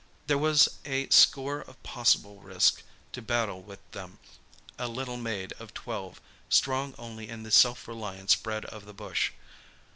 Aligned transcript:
There 0.25 0.35
was 0.39 0.67
a 0.83 1.07
score 1.09 1.59
of 1.61 1.83
possible 1.83 2.39
risks; 2.39 2.81
to 3.11 3.21
battle 3.21 3.61
with 3.61 3.77
them, 3.91 4.17
a 4.79 4.87
little 4.87 5.15
maid 5.17 5.53
of 5.59 5.75
twelve, 5.75 6.19
strong 6.49 6.95
only 6.97 7.29
in 7.29 7.43
the 7.43 7.51
self 7.51 7.87
reliance 7.87 8.33
bred 8.35 8.65
of 8.65 8.85
the 8.85 8.95
bush. 8.95 9.29